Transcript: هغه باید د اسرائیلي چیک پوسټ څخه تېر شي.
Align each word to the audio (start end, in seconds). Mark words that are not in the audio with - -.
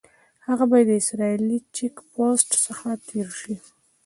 هغه 0.47 0.65
باید 0.71 0.87
د 0.89 0.93
اسرائیلي 1.01 1.57
چیک 1.75 1.95
پوسټ 2.11 2.49
څخه 2.65 2.87
تېر 3.07 3.27
شي. 3.41 3.55